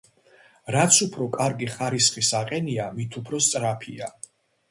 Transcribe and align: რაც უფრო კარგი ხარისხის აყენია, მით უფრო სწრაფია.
რაც 0.75 0.95
უფრო 1.05 1.25
კარგი 1.35 1.67
ხარისხის 1.73 2.31
აყენია, 2.39 2.87
მით 2.97 3.17
უფრო 3.23 3.43
სწრაფია. 3.49 4.09